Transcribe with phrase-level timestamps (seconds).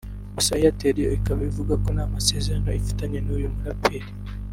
[0.35, 4.09] gusa Airtel yo ikaba ivuga ko nta masezerano ifitanye n'uyu muraperi